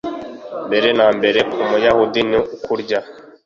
[0.67, 2.99] mbere na mbere ku Muyahudi nu kurya